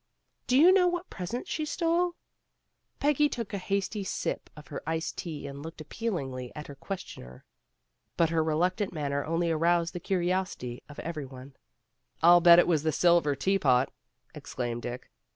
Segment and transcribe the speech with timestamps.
[0.47, 2.15] "Do you know what present she stole?"
[2.99, 7.45] Peggy took a hasty sip of her iced tea and looked appealingly at her questioner.
[8.17, 11.55] But her reluctant manner only aroused the curiosity of every one.
[12.23, 13.93] "I'll bet it was the silver teapot,"
[14.33, 15.11] exclaimed Dick.